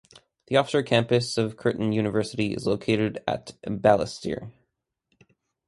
The 0.47 0.57
offshore 0.57 0.81
campus 0.81 1.37
of 1.37 1.57
Curtin 1.57 1.91
University 1.91 2.55
is 2.55 2.65
located 2.65 3.23
at 3.27 3.53
Balestier. 3.63 4.51